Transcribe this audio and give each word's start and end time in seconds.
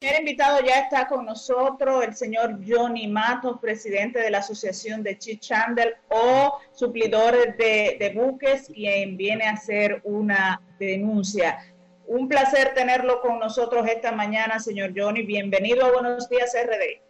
El 0.00 0.20
invitado 0.20 0.60
ya 0.64 0.78
está 0.80 1.06
con 1.06 1.26
nosotros 1.26 2.02
el 2.02 2.16
señor 2.16 2.58
Johnny 2.66 3.06
Matos, 3.06 3.58
presidente 3.60 4.18
de 4.18 4.30
la 4.30 4.38
Asociación 4.38 5.02
de 5.02 5.18
Chip 5.18 5.40
Chandler 5.40 5.98
o 6.08 6.58
suplidores 6.72 7.54
de, 7.58 7.98
de, 8.00 8.10
buques, 8.14 8.68
quien 8.68 9.18
viene 9.18 9.44
a 9.44 9.52
hacer 9.52 10.00
una 10.04 10.62
denuncia. 10.78 11.58
Un 12.06 12.28
placer 12.28 12.72
tenerlo 12.74 13.20
con 13.20 13.38
nosotros 13.38 13.86
esta 13.88 14.10
mañana, 14.10 14.58
señor 14.58 14.94
Johnny. 14.96 15.22
Bienvenido 15.22 15.84
a 15.84 15.92
Buenos 15.92 16.30
Días 16.30 16.56
RD. 16.58 17.02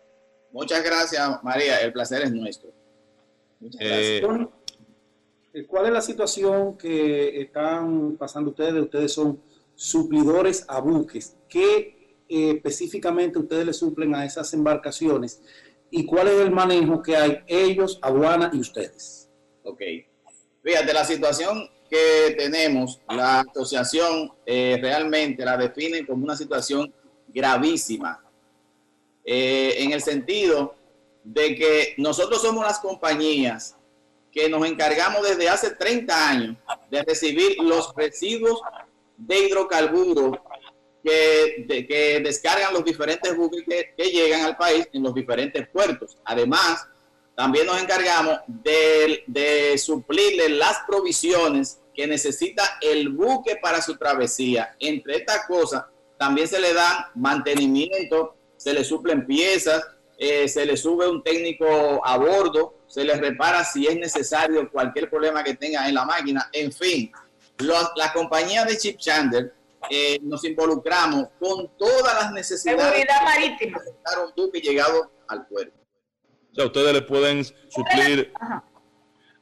Muchas 0.51 0.83
gracias, 0.83 1.45
María. 1.45 1.81
El 1.83 1.93
placer 1.93 2.23
es 2.23 2.33
nuestro. 2.33 2.73
Muchas 3.61 3.81
gracias. 3.81 4.21
Johnny, 4.21 4.49
eh, 5.55 5.65
¿cuál 5.65 5.87
es 5.87 5.93
la 5.93 6.03
situación 6.03 6.77
que 6.77 7.41
están 7.41 8.17
pasando 8.17 8.51
ustedes? 8.51 8.83
Ustedes 8.83 9.13
son 9.13 9.41
suplidores 9.77 10.65
a 10.67 10.81
buques. 10.81 11.37
¿Qué 11.49 12.00
específicamente 12.31 13.39
ustedes 13.39 13.67
le 13.67 13.73
suplen 13.73 14.15
a 14.15 14.25
esas 14.25 14.53
embarcaciones? 14.55 15.43
¿Y 15.91 16.07
cuál 16.07 16.29
es 16.29 16.41
el 16.41 16.51
manejo 16.51 17.03
que 17.03 17.17
hay 17.17 17.41
ellos, 17.47 17.99
aduana 18.01 18.51
y 18.53 18.61
ustedes? 18.61 19.29
Ok. 19.65 19.83
Fíjate, 20.63 20.93
la 20.93 21.05
situación 21.05 21.69
que 21.89 22.35
tenemos, 22.39 23.01
la 23.09 23.41
asociación 23.41 24.33
eh, 24.47 24.79
realmente 24.81 25.45
la 25.45 25.57
define 25.57 26.07
como 26.07 26.25
una 26.25 26.37
situación 26.37 26.95
gravísima, 27.29 28.25
eh, 29.25 29.75
en 29.79 29.93
el 29.93 30.01
sentido 30.01 30.75
de 31.25 31.55
que 31.55 31.95
nosotros 31.99 32.41
somos 32.41 32.65
las 32.65 32.79
compañías 32.79 33.77
que 34.33 34.49
nos 34.49 34.65
encargamos 34.67 35.29
desde 35.29 35.49
hace 35.49 35.71
30 35.73 36.29
años 36.29 36.57
de 36.91 37.03
recibir 37.03 37.57
los 37.61 37.95
residuos 37.95 38.61
de 39.17 39.39
hidrocarburos 39.41 40.39
que, 41.03 41.67
que 41.89 42.21
descargan 42.23 42.75
los 42.75 42.85
diferentes 42.85 43.37
buques 43.37 43.63
que, 43.67 43.95
que 43.97 44.11
llegan 44.11 44.43
al 44.43 44.57
país 44.57 44.89
en 44.93 45.03
los 45.03 45.15
diferentes 45.15 45.69
puertos. 45.69 46.17
Además, 46.25 46.87
también 47.35 47.67
nos 47.67 47.81
encargamos 47.81 48.39
de, 48.47 49.25
de, 49.27 49.79
suplirle 49.79 50.51
las 50.51 50.81
provisiones 50.87 51.81
que 51.95 52.07
necesita 52.07 52.79
el 52.83 53.09
buque 53.09 53.57
para 53.57 53.81
su 53.81 53.97
travesía. 53.97 54.77
Entre 54.79 55.17
estas 55.17 55.47
cosas, 55.47 55.85
también 56.19 56.49
se 56.49 56.61
le 56.61 56.75
da 56.75 57.11
mantenimiento, 57.15 58.37
se 58.57 58.75
le 58.75 58.85
suplen 58.85 59.27
piezas, 59.27 59.83
eh, 60.19 60.49
se 60.49 60.67
le 60.67 60.77
sube 60.77 61.09
un 61.09 61.23
técnico 61.23 62.05
a 62.05 62.19
bordo, 62.19 62.75
se 62.87 63.05
le 63.05 63.15
repara 63.15 63.65
si 63.65 63.87
es 63.87 63.97
necesario 63.97 64.71
cualquier 64.71 65.09
problema 65.09 65.43
que 65.43 65.55
tenga 65.55 65.89
en 65.89 65.95
la 65.95 66.05
máquina. 66.05 66.51
En 66.53 66.71
fin, 66.71 67.11
la 67.59 68.13
compañía 68.13 68.67
de 68.67 68.77
Chip 68.77 68.99
Chandler 68.99 69.55
eh, 69.89 70.19
nos 70.23 70.45
involucramos 70.45 71.29
con 71.39 71.71
todas 71.79 72.15
las 72.23 72.33
necesidades. 72.33 72.83
Seguridad 72.83 73.23
marítima. 73.25 73.79
Para 74.05 74.27
un 74.27 74.33
buque 74.37 74.61
llegado 74.61 75.11
al 75.29 75.47
puerto. 75.47 75.79
O 76.53 76.55
sea, 76.55 76.67
ustedes 76.67 76.93
le 76.93 77.03
pueden 77.03 77.45
suplir 77.45 78.33
Ajá 78.35 78.65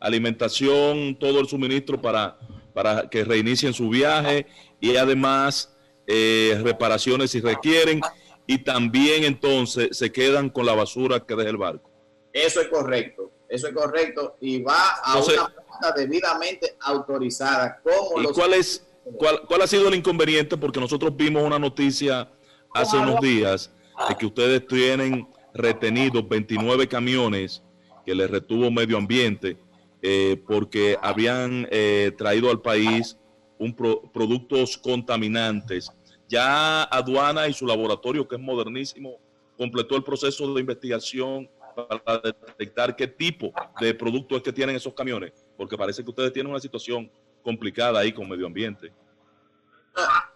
alimentación, 0.00 1.18
todo 1.18 1.40
el 1.40 1.48
suministro 1.48 2.00
para, 2.00 2.38
para 2.74 3.08
que 3.08 3.24
reinicien 3.24 3.72
su 3.72 3.88
viaje 3.88 4.46
y 4.80 4.96
además 4.96 5.74
eh, 6.06 6.58
reparaciones 6.62 7.30
si 7.30 7.40
requieren 7.40 8.00
y 8.46 8.58
también 8.58 9.24
entonces 9.24 9.96
se 9.96 10.10
quedan 10.10 10.50
con 10.50 10.66
la 10.66 10.74
basura 10.74 11.20
que 11.20 11.34
deja 11.34 11.50
el 11.50 11.56
barco. 11.56 11.90
Eso 12.32 12.60
es 12.60 12.68
correcto, 12.68 13.32
eso 13.48 13.68
es 13.68 13.74
correcto 13.74 14.36
y 14.40 14.62
va 14.62 15.00
a 15.02 15.18
entonces, 15.18 15.38
una 15.38 15.48
planta 15.48 15.92
debidamente 15.96 16.76
autorizada. 16.80 17.80
Como 17.82 18.22
¿Y 18.22 18.32
cuál 18.32 18.54
es 18.54 18.86
cuál, 19.16 19.42
cuál 19.46 19.62
ha 19.62 19.66
sido 19.66 19.88
el 19.88 19.94
inconveniente? 19.94 20.56
Porque 20.56 20.80
nosotros 20.80 21.16
vimos 21.16 21.42
una 21.42 21.58
noticia 21.58 22.30
hace 22.74 22.96
unos 22.96 23.20
días 23.20 23.72
de 24.08 24.14
que 24.16 24.26
ustedes 24.26 24.66
tienen 24.66 25.28
retenidos 25.54 26.28
29 26.28 26.86
camiones 26.88 27.62
que 28.04 28.14
les 28.14 28.30
retuvo 28.30 28.70
medio 28.70 28.96
ambiente 28.96 29.58
eh, 30.00 30.40
porque 30.46 30.96
habían 31.02 31.66
eh, 31.70 32.12
traído 32.16 32.50
al 32.50 32.60
país 32.60 33.18
un 33.58 33.74
pro, 33.74 34.02
productos 34.12 34.78
contaminantes. 34.78 35.90
Ya 36.28 36.84
aduana 36.84 37.48
y 37.48 37.52
su 37.52 37.66
laboratorio, 37.66 38.28
que 38.28 38.36
es 38.36 38.40
modernísimo, 38.40 39.16
completó 39.56 39.96
el 39.96 40.04
proceso 40.04 40.52
de 40.54 40.60
investigación 40.60 41.50
para 41.74 42.20
detectar 42.20 42.94
qué 42.94 43.08
tipo 43.08 43.52
de 43.80 43.94
producto 43.94 44.36
es 44.36 44.42
que 44.42 44.52
tienen 44.52 44.76
esos 44.76 44.94
camiones, 44.94 45.32
porque 45.56 45.76
parece 45.76 46.04
que 46.04 46.10
ustedes 46.10 46.32
tienen 46.32 46.50
una 46.50 46.60
situación 46.60 47.10
complicada 47.42 48.00
ahí 48.00 48.12
con 48.12 48.28
medio 48.28 48.46
ambiente. 48.46 48.92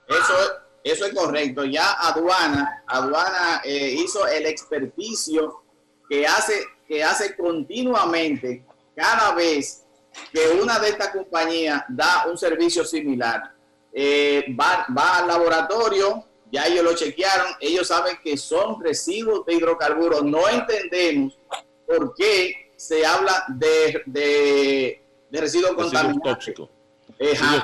Eso, 0.09 0.35
eso 0.83 1.07
es 1.07 1.15
correcto. 1.15 1.65
Ya 1.65 1.93
aduana, 1.93 2.83
aduana 2.87 3.61
eh, 3.65 3.95
hizo 3.99 4.27
el 4.27 4.47
experticio 4.47 5.63
que 6.09 6.27
hace, 6.27 6.65
que 6.87 7.03
hace 7.03 7.37
continuamente 7.37 8.65
cada 8.95 9.35
vez 9.35 9.85
que 10.33 10.49
una 10.61 10.79
de 10.79 10.89
estas 10.91 11.09
compañías 11.09 11.85
da 11.89 12.27
un 12.29 12.37
servicio 12.37 12.85
similar, 12.85 13.55
eh, 13.93 14.45
va, 14.59 14.87
va, 14.97 15.19
al 15.19 15.29
laboratorio, 15.29 16.25
ya 16.51 16.67
ellos 16.67 16.85
lo 16.85 16.95
chequearon, 16.95 17.55
ellos 17.61 17.89
saben 17.89 18.19
que 18.23 18.37
son 18.37 18.83
residuos 18.83 19.47
de 19.47 19.55
hidrocarburos. 19.55 20.23
No 20.23 20.49
entendemos 20.49 21.39
por 21.87 22.15
qué 22.15 22.73
se 22.77 23.07
habla 23.07 23.45
de, 23.49 24.03
de, 24.07 25.03
de 25.31 25.41
residuos 25.41 25.73
contaminantes. 25.73 26.33
Tóxicos. 26.33 26.69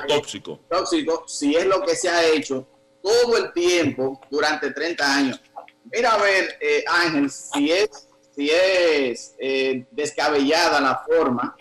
Tóxico. 0.07 0.59
tóxico, 0.69 1.23
si 1.27 1.55
es 1.55 1.65
lo 1.65 1.81
que 1.83 1.95
se 1.95 2.09
ha 2.09 2.25
hecho 2.27 2.67
todo 3.01 3.37
el 3.37 3.53
tiempo 3.53 4.19
durante 4.29 4.71
30 4.71 5.15
años. 5.15 5.41
Mira 5.91 6.13
a 6.13 6.17
ver, 6.17 6.57
eh, 6.61 6.83
Ángel, 6.87 7.29
si 7.29 7.71
es 7.71 8.09
si 8.39 8.49
es 8.49 9.35
eh, 9.37 9.85
descabellada 9.91 10.79
la 10.79 11.03
forma 11.05 11.57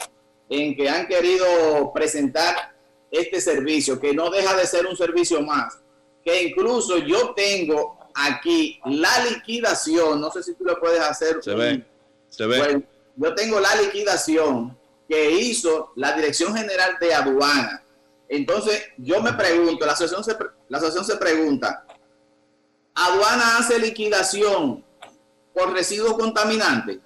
en 0.48 0.76
que 0.76 0.88
han 0.88 1.08
querido 1.08 1.90
presentar 1.92 2.72
este 3.10 3.40
servicio, 3.40 3.98
que 3.98 4.12
no 4.12 4.30
deja 4.30 4.54
de 4.54 4.64
ser 4.64 4.86
un 4.86 4.96
servicio 4.96 5.42
más, 5.42 5.76
que 6.24 6.44
incluso 6.44 6.98
yo 6.98 7.34
tengo 7.34 7.98
aquí 8.14 8.78
la 8.84 9.24
liquidación, 9.24 10.20
no 10.20 10.30
sé 10.30 10.44
si 10.44 10.54
tú 10.54 10.62
lo 10.62 10.78
puedes 10.78 11.00
hacer. 11.00 11.42
Se 11.42 11.54
ve, 11.54 11.84
se 12.28 12.46
ve. 12.46 12.58
Bueno, 12.58 12.82
yo 13.16 13.34
tengo 13.34 13.58
la 13.58 13.74
liquidación 13.74 14.78
que 15.08 15.32
hizo 15.32 15.92
la 15.96 16.12
Dirección 16.12 16.56
General 16.56 16.96
de 17.00 17.12
Aduana. 17.12 17.82
Entonces, 18.28 18.82
yo 18.98 19.22
me 19.22 19.32
pregunto, 19.32 19.86
la 19.86 19.92
asociación 19.92 20.22
se, 20.24 20.36
la 20.68 20.78
asociación 20.78 21.04
se 21.04 21.16
pregunta, 21.16 21.86
¿Aduana 23.00 23.58
hace 23.58 23.78
liquidación 23.78 24.84
por 25.54 25.72
residuos 25.72 26.14
contaminantes? 26.14 26.98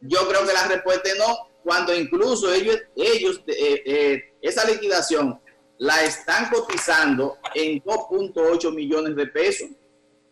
Yo 0.00 0.28
creo 0.28 0.46
que 0.46 0.52
la 0.52 0.68
respuesta 0.68 1.08
es 1.08 1.18
no, 1.18 1.48
cuando 1.64 1.92
incluso 1.92 2.52
ellos, 2.52 2.78
ellos 2.94 3.42
eh, 3.48 3.82
eh, 3.84 4.34
esa 4.40 4.64
liquidación 4.64 5.40
la 5.78 6.04
están 6.04 6.50
cotizando 6.50 7.38
en 7.52 7.82
2.8 7.82 8.72
millones 8.72 9.16
de 9.16 9.26
pesos 9.26 9.70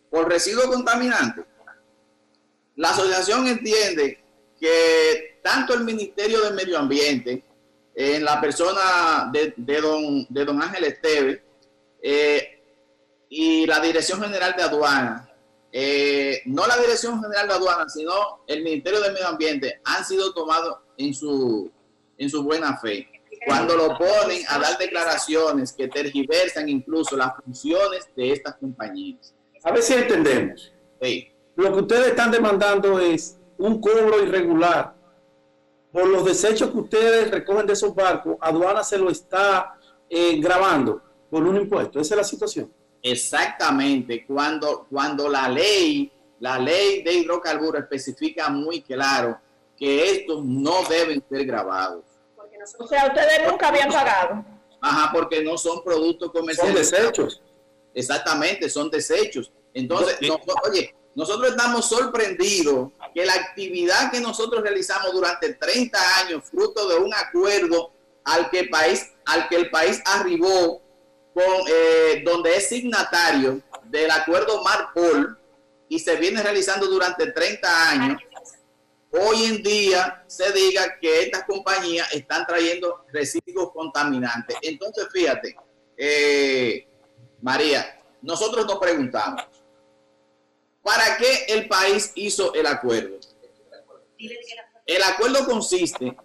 por 0.09 0.29
residuos 0.29 0.67
contaminantes. 0.67 1.43
La 2.77 2.91
asociación 2.91 3.45
entiende 3.45 4.23
que 4.57 5.41
tanto 5.43 5.73
el 5.73 5.83
Ministerio 5.83 6.41
del 6.43 6.53
Medio 6.53 6.79
Ambiente, 6.79 7.43
en 7.95 8.23
la 8.23 8.39
persona 8.39 9.29
de, 9.31 9.53
de 9.57 9.81
don, 9.81 10.25
de 10.29 10.45
don 10.45 10.61
Ángel 10.61 10.85
Esteve, 10.85 11.43
eh, 12.01 12.59
y 13.29 13.65
la 13.65 13.79
Dirección 13.79 14.21
General 14.21 14.53
de 14.57 14.63
Aduanas, 14.63 15.29
eh, 15.71 16.41
no 16.45 16.65
la 16.65 16.77
Dirección 16.77 17.21
General 17.21 17.47
de 17.47 17.53
Aduanas, 17.53 17.93
sino 17.93 18.43
el 18.47 18.63
Ministerio 18.63 18.99
del 19.01 19.13
Medio 19.13 19.27
Ambiente 19.27 19.81
han 19.83 20.03
sido 20.03 20.33
tomados 20.33 20.77
en 20.97 21.13
su, 21.13 21.71
en 22.17 22.29
su 22.29 22.43
buena 22.43 22.77
fe. 22.77 23.07
Cuando 23.45 23.77
lo 23.77 23.97
ponen 23.97 24.43
a 24.49 24.59
dar 24.59 24.77
declaraciones 24.77 25.71
que 25.71 25.87
tergiversan 25.87 26.67
incluso 26.67 27.15
las 27.15 27.35
funciones 27.43 28.09
de 28.15 28.33
estas 28.33 28.55
compañías. 28.55 29.33
A 29.63 29.71
ver 29.71 29.81
si 29.81 29.93
entendemos. 29.93 30.73
Sí. 31.01 31.31
Lo 31.55 31.73
que 31.73 31.81
ustedes 31.81 32.07
están 32.07 32.31
demandando 32.31 32.99
es 32.99 33.37
un 33.57 33.79
cobro 33.79 34.21
irregular 34.21 34.95
por 35.91 36.07
los 36.07 36.25
desechos 36.25 36.71
que 36.71 36.77
ustedes 36.77 37.31
recogen 37.31 37.65
de 37.65 37.73
esos 37.73 37.93
barcos. 37.95 38.37
Aduana 38.39 38.83
se 38.83 38.97
lo 38.97 39.09
está 39.09 39.75
eh, 40.09 40.39
grabando 40.39 41.01
por 41.29 41.43
un 41.43 41.57
impuesto. 41.57 41.99
Esa 41.99 42.13
es 42.15 42.17
la 42.17 42.23
situación. 42.23 42.71
Exactamente, 43.01 44.25
cuando, 44.25 44.85
cuando 44.89 45.29
la 45.29 45.47
ley, 45.47 46.11
la 46.39 46.59
ley 46.59 47.01
de 47.01 47.13
hidrocarburos 47.13 47.81
especifica 47.83 48.49
muy 48.49 48.81
claro 48.81 49.39
que 49.77 50.11
estos 50.11 50.43
no 50.43 50.83
deben 50.89 51.23
ser 51.29 51.45
grabados. 51.45 52.03
O 52.77 52.87
sea, 52.87 53.07
ustedes 53.07 53.49
nunca 53.49 53.69
habían 53.69 53.89
pagado. 53.89 54.43
Ajá, 54.81 55.11
porque 55.13 55.41
no 55.41 55.57
son 55.57 55.81
productos 55.83 56.31
comerciales. 56.31 56.89
Son 56.89 56.99
desechos. 56.99 57.41
Exactamente, 57.93 58.69
son 58.69 58.89
desechos. 58.89 59.51
Entonces, 59.73 60.17
no, 60.21 60.37
oye, 60.69 60.93
nosotros 61.19 61.49
estamos 61.49 61.89
sorprendidos 61.89 62.91
que 63.13 63.25
la 63.25 63.33
actividad 63.33 64.09
que 64.09 64.21
nosotros 64.21 64.63
realizamos 64.63 65.11
durante 65.11 65.53
30 65.53 65.99
años, 66.21 66.45
fruto 66.49 66.87
de 66.87 66.95
un 66.95 67.13
acuerdo 67.13 67.91
al 68.23 68.49
que, 68.49 68.63
país, 68.63 69.05
al 69.25 69.49
que 69.49 69.57
el 69.57 69.69
país 69.69 70.01
arribó 70.05 70.81
eh, 71.67 72.23
donde 72.23 72.55
es 72.55 72.69
signatario 72.69 73.61
del 73.83 74.09
acuerdo 74.11 74.63
Marpol 74.63 75.37
y 75.89 75.99
se 75.99 76.15
viene 76.15 76.41
realizando 76.41 76.87
durante 76.87 77.33
30 77.33 77.89
años, 77.89 78.21
hoy 79.11 79.43
en 79.43 79.61
día 79.61 80.23
se 80.25 80.53
diga 80.53 80.99
que 81.01 81.23
estas 81.23 81.43
compañías 81.43 82.13
están 82.13 82.47
trayendo 82.47 83.03
residuos 83.11 83.73
contaminantes. 83.73 84.55
Entonces, 84.61 85.09
fíjate, 85.11 85.53
eh, 85.97 86.87
María, 87.41 87.99
nosotros 88.21 88.65
nos 88.65 88.79
preguntamos, 88.79 89.58
¿para 90.89 91.17
qué 91.17 91.45
el 91.49 91.67
país 91.67 92.11
hizo 92.15 92.51
el 92.55 92.65
acuerdo? 92.65 93.19
El 94.87 95.03
acuerdo 95.03 95.45
consiste 95.45 96.17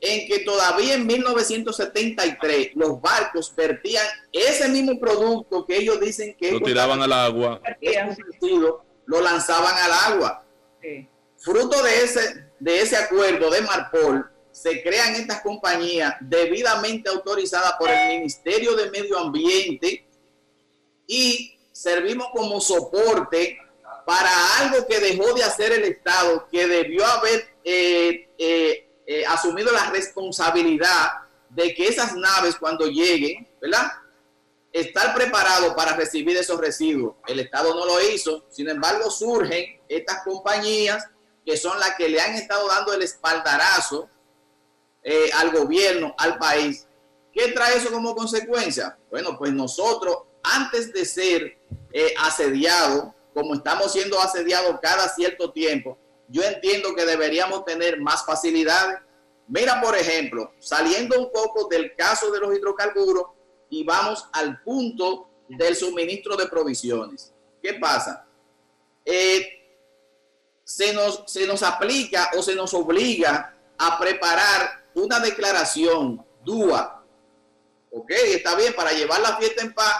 en 0.00 0.28
que 0.28 0.40
todavía 0.40 0.94
en 0.94 1.06
1973 1.06 2.72
los 2.74 3.00
barcos 3.00 3.54
vertían 3.56 4.04
ese 4.30 4.68
mismo 4.68 5.00
producto 5.00 5.64
que 5.64 5.78
ellos 5.78 5.98
dicen 5.98 6.36
que 6.38 6.52
lo 6.52 6.60
tiraban 6.60 7.00
al 7.00 7.12
agua, 7.12 7.62
lo 9.06 9.20
lanzaban 9.22 9.74
al 9.78 10.12
agua. 10.12 10.44
Fruto 11.38 11.82
de 11.82 12.04
ese, 12.04 12.50
de 12.60 12.80
ese 12.80 12.96
acuerdo 12.96 13.50
de 13.50 13.62
Marpol, 13.62 14.30
se 14.50 14.82
crean 14.82 15.14
estas 15.14 15.40
compañías 15.40 16.16
debidamente 16.20 17.08
autorizadas 17.08 17.72
por 17.78 17.88
el 17.88 18.08
Ministerio 18.18 18.76
de 18.76 18.90
Medio 18.90 19.18
Ambiente 19.18 20.06
y 21.06 21.58
servimos 21.72 22.28
como 22.34 22.60
soporte 22.60 23.61
para 24.04 24.30
algo 24.58 24.86
que 24.86 25.00
dejó 25.00 25.32
de 25.34 25.44
hacer 25.44 25.72
el 25.72 25.84
Estado, 25.84 26.48
que 26.50 26.66
debió 26.66 27.04
haber 27.06 27.54
eh, 27.64 28.30
eh, 28.38 28.88
eh, 29.06 29.24
asumido 29.26 29.72
la 29.72 29.90
responsabilidad 29.90 31.12
de 31.48 31.74
que 31.74 31.88
esas 31.88 32.14
naves 32.14 32.56
cuando 32.56 32.86
lleguen, 32.86 33.48
¿verdad? 33.60 33.92
Estar 34.72 35.14
preparado 35.14 35.76
para 35.76 35.94
recibir 35.94 36.36
esos 36.36 36.58
residuos. 36.58 37.16
El 37.26 37.40
Estado 37.40 37.74
no 37.74 37.84
lo 37.84 38.00
hizo, 38.00 38.46
sin 38.50 38.68
embargo 38.68 39.10
surgen 39.10 39.80
estas 39.88 40.22
compañías 40.24 41.06
que 41.44 41.56
son 41.56 41.78
las 41.78 41.96
que 41.96 42.08
le 42.08 42.20
han 42.20 42.34
estado 42.34 42.68
dando 42.68 42.94
el 42.94 43.02
espaldarazo 43.02 44.08
al 45.34 45.50
gobierno, 45.50 46.14
al 46.16 46.38
país. 46.38 46.86
¿Qué 47.32 47.48
trae 47.48 47.76
eso 47.76 47.90
como 47.90 48.14
consecuencia? 48.14 48.96
Bueno, 49.10 49.36
pues 49.36 49.52
nosotros, 49.52 50.18
antes 50.44 50.92
de 50.92 51.04
ser 51.04 51.58
asediados, 52.18 53.08
como 53.34 53.54
estamos 53.54 53.92
siendo 53.92 54.20
asediados 54.20 54.78
cada 54.80 55.08
cierto 55.08 55.52
tiempo, 55.52 55.98
yo 56.28 56.42
entiendo 56.42 56.94
que 56.94 57.04
deberíamos 57.04 57.64
tener 57.64 58.00
más 58.00 58.24
facilidades. 58.24 58.98
Mira, 59.48 59.80
por 59.80 59.96
ejemplo, 59.96 60.52
saliendo 60.58 61.18
un 61.20 61.30
poco 61.30 61.68
del 61.68 61.94
caso 61.94 62.30
de 62.30 62.40
los 62.40 62.56
hidrocarburos 62.56 63.24
y 63.68 63.84
vamos 63.84 64.26
al 64.32 64.62
punto 64.62 65.28
del 65.48 65.76
suministro 65.76 66.36
de 66.36 66.46
provisiones. 66.46 67.32
¿Qué 67.62 67.74
pasa? 67.74 68.26
Eh, 69.04 69.46
se, 70.64 70.92
nos, 70.92 71.24
se 71.26 71.46
nos 71.46 71.62
aplica 71.62 72.30
o 72.36 72.42
se 72.42 72.54
nos 72.54 72.72
obliga 72.74 73.54
a 73.78 73.98
preparar 73.98 74.86
una 74.94 75.20
declaración 75.20 76.24
DUA. 76.44 77.04
Ok, 77.90 78.10
está 78.10 78.54
bien, 78.54 78.74
para 78.74 78.92
llevar 78.92 79.20
la 79.20 79.36
fiesta 79.36 79.62
en 79.62 79.74
paz. 79.74 79.96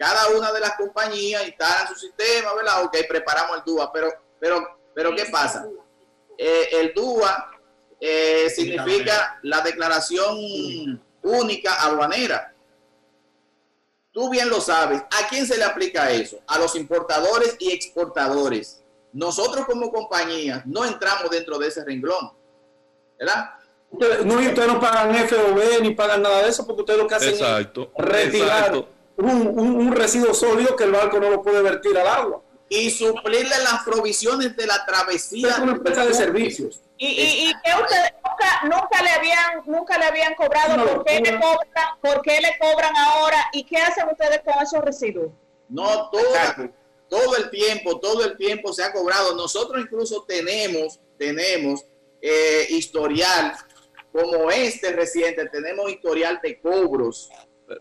Cada 0.00 0.30
una 0.30 0.50
de 0.50 0.60
las 0.60 0.76
compañías 0.76 1.46
instalan 1.46 1.88
su 1.88 1.94
sistema, 1.94 2.54
¿verdad? 2.54 2.84
Ok, 2.84 2.96
preparamos 3.06 3.58
el 3.58 3.64
DUA, 3.66 3.92
pero, 3.92 4.08
pero 4.40 4.80
pero 4.94 5.14
¿qué 5.14 5.26
pasa? 5.26 5.68
Eh, 6.38 6.68
el 6.72 6.94
DUA 6.94 7.50
eh, 8.00 8.48
significa 8.48 9.38
la 9.42 9.60
declaración 9.60 11.02
única 11.22 11.82
aduanera. 11.82 12.54
Tú 14.10 14.30
bien 14.30 14.48
lo 14.48 14.58
sabes. 14.62 15.02
¿A 15.02 15.28
quién 15.28 15.46
se 15.46 15.58
le 15.58 15.64
aplica 15.64 16.10
eso? 16.10 16.38
A 16.46 16.58
los 16.58 16.74
importadores 16.76 17.56
y 17.58 17.70
exportadores. 17.70 18.82
Nosotros 19.12 19.66
como 19.66 19.92
compañía 19.92 20.62
no 20.64 20.86
entramos 20.86 21.30
dentro 21.30 21.58
de 21.58 21.68
ese 21.68 21.84
renglón. 21.84 22.32
¿Verdad? 23.18 23.50
No, 24.24 24.38
ustedes 24.38 24.66
no 24.66 24.80
pagan 24.80 25.14
FOB 25.28 25.82
ni 25.82 25.94
pagan 25.94 26.22
nada 26.22 26.42
de 26.42 26.48
eso 26.48 26.66
porque 26.66 26.80
ustedes 26.80 27.00
lo 27.00 27.06
que 27.06 27.14
hacen 27.16 27.34
es 27.34 27.40
retirar 27.98 28.86
Un, 29.20 29.58
un, 29.58 29.92
residuo 29.92 30.32
sólido 30.32 30.76
que 30.76 30.84
el 30.84 30.92
barco 30.92 31.20
no 31.20 31.30
lo 31.30 31.42
puede 31.42 31.62
vertir 31.62 31.96
al 31.98 32.06
agua 32.06 32.42
y 32.70 32.90
suplirle 32.90 33.58
las 33.64 33.82
provisiones 33.84 34.56
de 34.56 34.66
la 34.66 34.86
travesía. 34.86 35.48
Es 35.48 35.58
una 35.58 35.72
empresa 35.72 36.06
de 36.06 36.14
servicios. 36.14 36.80
Y, 36.96 37.06
y, 37.06 37.52
que 37.64 37.82
ustedes 37.82 38.12
nunca, 38.24 38.60
nunca, 38.64 39.02
le 39.02 39.10
habían 39.10 39.62
nunca 39.66 39.98
le 39.98 40.04
habían 40.04 40.34
cobrado, 40.34 40.84
¿por, 40.84 41.04
qué 41.04 41.20
le 41.20 41.40
cobran, 41.40 41.98
¿por 42.00 42.22
qué 42.22 42.40
le 42.40 42.56
cobran 42.58 42.94
ahora? 42.96 43.38
¿Y 43.52 43.64
qué 43.64 43.76
hacen 43.78 44.08
ustedes 44.08 44.40
con 44.44 44.62
esos 44.62 44.80
residuos? 44.82 45.32
No, 45.68 46.10
todo, 46.10 46.70
todo 47.08 47.36
el 47.36 47.50
tiempo, 47.50 47.98
todo 47.98 48.24
el 48.24 48.36
tiempo 48.36 48.72
se 48.72 48.84
ha 48.84 48.92
cobrado. 48.92 49.34
Nosotros 49.34 49.82
incluso 49.82 50.24
tenemos, 50.24 51.00
tenemos 51.18 51.84
eh, 52.22 52.66
historial, 52.68 53.54
como 54.12 54.50
este 54.50 54.92
reciente, 54.92 55.48
tenemos 55.48 55.90
historial 55.90 56.38
de 56.42 56.60
cobros. 56.60 57.30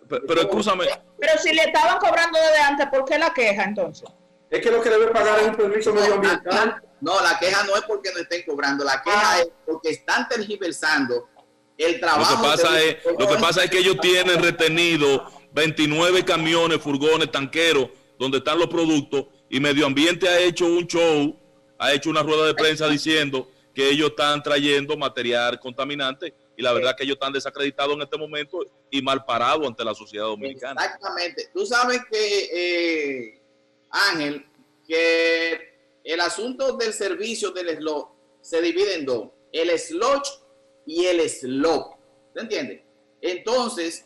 Pero, 0.08 0.26
pero, 0.28 0.42
escúchame. 0.42 0.86
Pero 1.20 1.38
si 1.40 1.54
le 1.54 1.64
estaban 1.64 1.98
cobrando 1.98 2.38
desde 2.40 2.62
antes, 2.62 2.88
¿por 2.88 3.06
qué 3.06 3.18
la 3.18 3.34
queja 3.34 3.64
entonces? 3.64 4.08
Es 4.50 4.62
que 4.62 4.72
lo 4.72 4.82
que 4.82 4.90
debe 4.90 5.08
pagar 5.08 5.40
es 5.40 5.48
un 5.48 5.56
permiso 5.56 5.94
medioambiental. 5.94 6.82
No, 7.02 7.22
la 7.22 7.40
queja 7.40 7.64
no 7.64 7.76
es 7.76 7.84
porque 7.84 8.12
no 8.14 8.20
estén 8.20 8.44
cobrando, 8.46 8.84
la 8.84 9.02
queja 9.02 9.32
ah. 9.36 9.40
es 9.40 9.50
porque 9.66 9.90
están 9.90 10.28
tergiversando 10.28 11.30
el 11.78 12.00
trabajo. 12.00 12.36
Lo 12.36 12.42
que 12.42 12.48
pasa, 12.48 12.82
es, 12.82 12.98
lo 13.18 13.28
que, 13.28 13.36
pasa 13.38 13.64
es 13.64 13.72
que 13.72 13.80
ellos 13.80 13.98
tienen 14.02 14.44
retenido 14.44 15.26
29 15.54 16.26
camiones, 16.26 16.82
furgones, 16.82 17.32
tanqueros, 17.32 17.90
donde 18.20 18.40
están 18.40 18.60
los 18.60 18.68
productos, 18.68 19.28
y 19.50 19.60
Medio 19.60 19.86
Ambiente 19.86 20.28
ha 20.28 20.40
hecho 20.40 20.66
un 20.66 20.86
show, 20.86 21.40
ha 21.80 21.94
hecho 21.94 22.10
una 22.10 22.22
rueda 22.22 22.46
de 22.46 22.54
prensa 22.54 22.88
diciendo 22.88 23.50
que 23.74 23.90
ellos 23.90 24.10
están 24.10 24.44
trayendo 24.44 24.98
material 24.98 25.60
contaminante 25.60 26.34
y 26.58 26.62
la 26.62 26.74
verdad 26.74 26.96
que 26.98 27.04
ellos 27.04 27.16
están 27.16 27.32
desacreditados 27.32 27.96
en 27.96 28.02
este 28.02 28.18
momento 28.18 28.60
y 28.92 29.02
mal 29.02 29.24
parados 29.26 29.68
ante 29.68 29.84
la 29.84 29.94
sociedad 29.94 30.26
dominicana. 30.26 30.84
Exactamente. 30.84 31.50
Tú 31.54 31.66
sabes 31.66 32.02
que 32.12 32.50
eh, 32.52 33.42
Ángel, 33.90 34.46
que 34.88 36.00
el 36.04 36.20
asunto 36.22 36.78
del 36.78 36.94
servicio 36.94 37.52
del 37.52 37.78
slot 37.78 38.10
se 38.42 38.62
divide 38.62 38.96
en 38.96 39.06
dos, 39.06 39.30
el 39.52 39.78
slot 39.78 40.24
y 40.86 41.06
el 41.06 41.30
slop. 41.30 41.96
¿Se 42.34 42.42
entiende? 42.42 42.86
Entonces, 43.22 44.06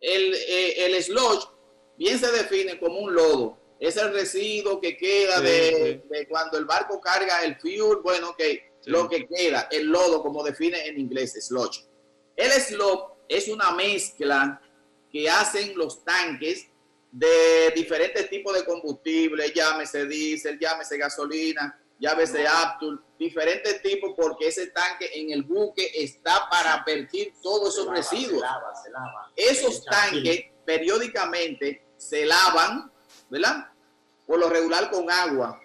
el, 0.00 0.34
eh, 0.34 0.86
el 0.86 1.02
slot 1.02 1.56
bien 1.96 2.18
se 2.18 2.32
define 2.32 2.78
como 2.78 2.98
un 3.00 3.14
lodo. 3.14 3.58
Es 3.78 3.96
el 3.96 4.12
residuo 4.12 4.80
que 4.80 4.96
queda 4.96 5.40
de, 5.40 6.02
cuando 6.28 6.58
el 6.58 6.66
barco 6.66 7.00
carga 7.00 7.44
el 7.44 7.56
fuel, 7.56 7.98
bueno, 8.02 8.34
que 8.36 8.72
lo 8.84 9.08
que 9.08 9.26
queda, 9.26 9.68
el 9.70 9.86
lodo, 9.86 10.22
como 10.22 10.42
define 10.42 10.86
en 10.86 10.98
inglés, 11.00 11.32
sludge. 11.46 11.86
El 12.36 12.50
slop 12.52 13.09
es 13.30 13.46
una 13.48 13.70
mezcla 13.70 14.60
que 15.10 15.30
hacen 15.30 15.78
los 15.78 16.04
tanques 16.04 16.66
de 17.12 17.72
diferentes 17.74 18.28
tipos 18.28 18.52
de 18.54 18.64
combustible, 18.64 19.52
llámese 19.54 20.04
diésel, 20.06 20.58
llámese 20.58 20.98
gasolina, 20.98 21.80
llámese 21.98 22.46
Aptul, 22.46 23.02
diferentes 23.18 23.80
tipos, 23.82 24.14
porque 24.16 24.48
ese 24.48 24.68
tanque 24.68 25.10
en 25.14 25.30
el 25.30 25.44
buque 25.44 25.92
está 25.94 26.48
para 26.50 26.82
vertir 26.84 27.34
todos 27.40 27.74
esos 27.74 27.88
residuos. 27.88 28.42
Esos 29.36 29.84
tanques 29.84 30.46
periódicamente 30.64 31.86
se 31.96 32.26
lavan, 32.26 32.90
¿verdad? 33.28 33.70
Por 34.26 34.40
lo 34.40 34.50
regular 34.50 34.90
con 34.90 35.08
agua. 35.08 35.60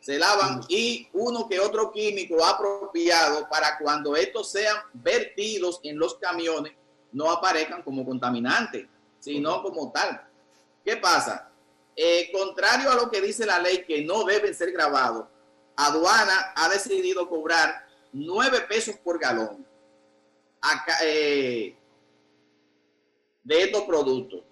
Se 0.00 0.18
lavan 0.18 0.60
y 0.68 1.08
uno 1.12 1.48
que 1.48 1.58
otro 1.58 1.90
químico 1.90 2.44
apropiado 2.44 3.48
para 3.48 3.78
cuando 3.78 4.14
estos 4.14 4.52
sean 4.52 4.76
vertidos 4.92 5.80
en 5.82 5.98
los 5.98 6.16
camiones 6.16 6.74
no 7.14 7.30
aparezcan 7.30 7.82
como 7.82 8.04
contaminantes, 8.04 8.86
sino 9.20 9.62
como 9.62 9.90
tal. 9.90 10.20
¿Qué 10.84 10.98
pasa? 10.98 11.50
Eh, 11.96 12.30
contrario 12.32 12.90
a 12.90 12.96
lo 12.96 13.10
que 13.10 13.20
dice 13.22 13.46
la 13.46 13.60
ley 13.60 13.84
que 13.86 14.04
no 14.04 14.24
deben 14.24 14.54
ser 14.54 14.72
grabados, 14.72 15.26
aduana 15.76 16.52
ha 16.56 16.68
decidido 16.68 17.28
cobrar 17.28 17.86
nueve 18.12 18.60
pesos 18.62 18.96
por 18.96 19.18
galón 19.18 19.64
eh, 21.02 21.76
de 23.44 23.62
estos 23.62 23.82
productos. 23.84 24.42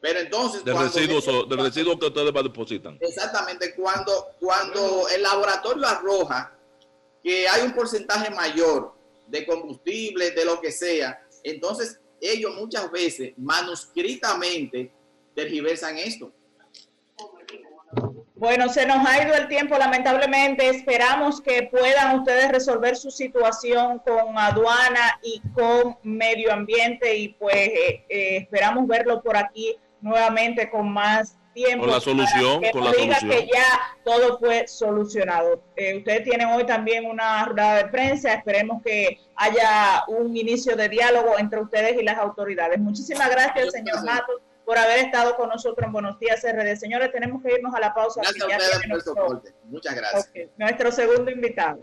Pero 0.00 0.20
entonces... 0.20 0.64
Del 0.64 0.78
residuo, 0.78 1.44
del 1.46 1.58
residuo 1.58 1.98
que 1.98 2.06
ustedes 2.06 2.32
depositan. 2.32 2.98
Exactamente. 3.00 3.74
Cuando, 3.74 4.28
cuando 4.38 5.08
el 5.08 5.22
laboratorio 5.22 5.86
arroja 5.86 6.52
que 7.22 7.48
hay 7.48 7.62
un 7.62 7.72
porcentaje 7.72 8.30
mayor 8.30 8.94
de 9.26 9.46
combustible, 9.46 10.30
de 10.32 10.44
lo 10.44 10.60
que 10.60 10.70
sea, 10.70 11.26
entonces 11.42 12.00
ellos 12.32 12.54
muchas 12.54 12.90
veces 12.90 13.32
manuscritamente 13.36 14.92
tergiversan 15.34 15.98
esto. 15.98 16.32
Bueno, 18.36 18.68
se 18.68 18.84
nos 18.84 19.06
ha 19.06 19.22
ido 19.22 19.34
el 19.34 19.48
tiempo, 19.48 19.78
lamentablemente. 19.78 20.68
Esperamos 20.68 21.40
que 21.40 21.68
puedan 21.70 22.18
ustedes 22.18 22.50
resolver 22.50 22.96
su 22.96 23.10
situación 23.10 24.00
con 24.00 24.36
aduana 24.36 25.20
y 25.22 25.40
con 25.54 25.96
medio 26.02 26.52
ambiente 26.52 27.16
y 27.16 27.28
pues 27.28 27.54
eh, 27.54 28.04
eh, 28.08 28.36
esperamos 28.38 28.86
verlo 28.86 29.22
por 29.22 29.36
aquí 29.36 29.76
nuevamente 30.00 30.68
con 30.68 30.92
más 30.92 31.38
tiempo. 31.54 31.84
Con 31.84 31.94
la 31.94 32.00
solución, 32.00 32.60
que 32.60 32.70
con 32.72 32.84
la 32.84 32.92
diga 32.92 33.18
solución. 33.20 33.30
que 33.46 33.52
ya 33.54 33.80
todo 34.04 34.38
fue 34.38 34.66
solucionado. 34.68 35.62
Eh, 35.76 35.96
ustedes 35.98 36.24
tienen 36.24 36.48
hoy 36.48 36.66
también 36.66 37.06
una 37.06 37.44
rueda 37.46 37.76
de 37.76 37.84
prensa. 37.86 38.34
Esperemos 38.34 38.82
que 38.82 39.18
haya 39.36 40.04
un 40.08 40.36
inicio 40.36 40.76
de 40.76 40.88
diálogo 40.88 41.38
entre 41.38 41.60
ustedes 41.60 42.00
y 42.00 42.04
las 42.04 42.18
autoridades. 42.18 42.78
Muchísimas 42.78 43.30
gracias, 43.30 43.72
señor 43.72 44.04
Matos, 44.04 44.36
por 44.64 44.76
haber 44.78 44.98
estado 44.98 45.36
con 45.36 45.48
nosotros 45.48 45.86
en 45.86 45.92
Buenos 45.92 46.18
Días 46.18 46.42
RD. 46.42 46.76
Señores, 46.76 47.12
tenemos 47.12 47.42
que 47.42 47.52
irnos 47.54 47.74
a 47.74 47.80
la 47.80 47.94
pausa. 47.94 48.20
Gracias 48.22 48.44
a 48.44 48.48
Ya 48.48 48.56
ustedes 48.56 48.78
viene 48.80 48.80
por 48.80 48.84
el 48.84 49.04
nuestro- 49.04 49.14
soporte. 49.14 49.54
Muchas 49.64 49.94
gracias. 49.94 50.48
nuestro 50.56 50.92
segundo 50.92 51.30
invitado. 51.30 51.80